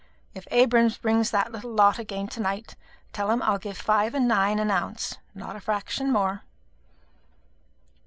If 0.33 0.47
Abrahams 0.49 0.97
brings 0.97 1.29
that 1.29 1.51
little 1.51 1.69
lot 1.69 1.99
again 1.99 2.27
to 2.29 2.39
night, 2.39 2.75
tell 3.13 3.29
him 3.29 3.39
I'll 3.43 3.59
give 3.59 3.77
five 3.77 4.15
and 4.15 4.27
nine 4.27 4.57
an 4.57 4.71
ounce, 4.71 5.19
not 5.35 5.55
a 5.55 5.59
fraction 5.59 6.11
more." 6.11 6.41